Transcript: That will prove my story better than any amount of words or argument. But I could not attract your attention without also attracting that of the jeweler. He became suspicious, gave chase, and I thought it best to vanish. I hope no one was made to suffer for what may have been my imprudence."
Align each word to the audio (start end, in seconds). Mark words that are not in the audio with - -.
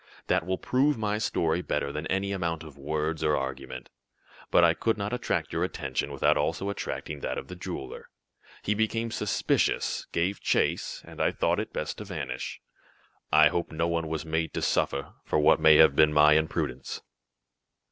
That 0.25 0.47
will 0.47 0.57
prove 0.57 0.97
my 0.97 1.19
story 1.19 1.61
better 1.61 1.91
than 1.91 2.07
any 2.07 2.31
amount 2.31 2.63
of 2.63 2.75
words 2.75 3.23
or 3.23 3.37
argument. 3.37 3.91
But 4.49 4.63
I 4.63 4.73
could 4.73 4.97
not 4.97 5.13
attract 5.13 5.53
your 5.53 5.63
attention 5.63 6.11
without 6.11 6.37
also 6.37 6.71
attracting 6.71 7.19
that 7.19 7.37
of 7.37 7.49
the 7.49 7.55
jeweler. 7.55 8.09
He 8.63 8.73
became 8.73 9.11
suspicious, 9.11 10.07
gave 10.11 10.41
chase, 10.41 11.03
and 11.05 11.21
I 11.21 11.29
thought 11.29 11.59
it 11.59 11.71
best 11.71 11.99
to 11.99 12.03
vanish. 12.05 12.61
I 13.31 13.49
hope 13.49 13.71
no 13.71 13.87
one 13.87 14.07
was 14.07 14.25
made 14.25 14.55
to 14.55 14.63
suffer 14.63 15.13
for 15.23 15.37
what 15.37 15.59
may 15.59 15.75
have 15.75 15.95
been 15.95 16.11
my 16.11 16.33
imprudence." 16.33 17.01